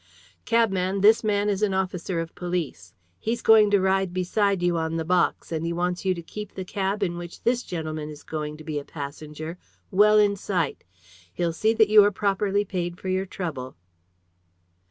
[0.45, 2.95] "Cabman, this man is an officer of police.
[3.19, 6.55] He's going to ride beside you on the box, and he wants you to keep
[6.55, 9.59] the cab in which this gentleman is going to be a passenger
[9.91, 10.83] well in sight.
[11.31, 13.75] He'll see that you are properly paid for your trouble."